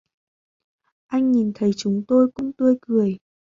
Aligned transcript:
Ai 1.11 1.21
nhìn 1.21 1.51
thấy 1.55 1.71
chúng 1.77 2.03
tôi 2.07 2.31
cũng 2.33 2.51
tươi 2.57 2.75
cười 2.81 3.17